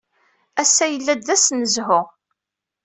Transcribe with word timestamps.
Ass-a 0.61 0.85
yella-d 0.87 1.21
d 1.27 1.29
ass 1.35 1.45
n 1.53 1.61
zzhu. 1.73 2.01